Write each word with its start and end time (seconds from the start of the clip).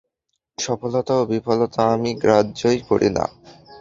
সফলতা 0.57 1.13
বা 1.17 1.25
বিফলতা 1.31 1.81
আমি 1.93 2.11
গ্রাহ্যই 2.21 2.79
করি 2.89 3.09
না। 3.09 3.25